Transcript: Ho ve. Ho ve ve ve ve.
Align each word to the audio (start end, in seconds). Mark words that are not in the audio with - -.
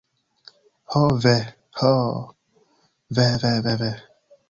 Ho 0.95 1.01
ve. 1.25 1.35
Ho 1.81 1.93
ve 3.15 3.27
ve 3.43 3.53
ve 3.65 3.73
ve. 3.79 3.91